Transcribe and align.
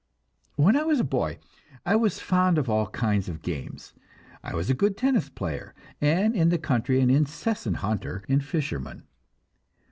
When 0.55 0.75
I 0.75 0.81
was 0.81 0.99
a 0.99 1.03
boy, 1.03 1.37
I 1.85 1.95
was 1.95 2.19
fond 2.19 2.57
of 2.57 2.67
all 2.67 2.87
kinds 2.87 3.29
of 3.29 3.43
games. 3.43 3.93
I 4.41 4.55
was 4.55 4.67
a 4.67 4.73
good 4.73 4.97
tennis 4.97 5.29
player, 5.29 5.75
and 6.01 6.35
in 6.35 6.49
the 6.49 6.57
country 6.57 6.99
an 7.01 7.11
incessant 7.11 7.75
hunter 7.85 8.23
and 8.27 8.43
fisherman. 8.43 9.03